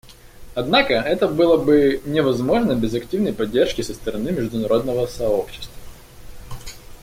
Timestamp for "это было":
0.93-1.57